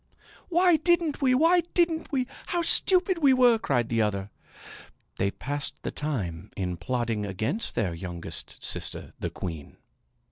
[0.49, 1.35] "Why didn't we!
[1.35, 2.25] Why didn't we!
[2.47, 4.31] How stupid we were!" cried the other.
[5.17, 9.77] They passed the time in plotting against their youngest sister, the queen.